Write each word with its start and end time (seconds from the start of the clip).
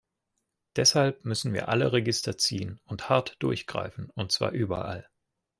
Deshalb 0.77 1.25
müssen 1.25 1.53
wir 1.53 1.69
alle 1.69 1.93
Register 1.93 2.35
ziehen 2.35 2.79
und 2.85 3.07
hart 3.09 3.35
durchgreifen, 3.37 4.09
und 4.09 4.31
zwar 4.31 4.49
überall. 4.49 5.07